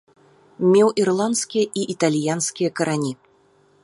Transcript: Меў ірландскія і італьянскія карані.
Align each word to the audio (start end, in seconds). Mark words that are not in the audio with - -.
Меў 0.75 0.89
ірландскія 1.03 1.65
і 1.81 1.85
італьянскія 1.97 2.69
карані. 2.81 3.13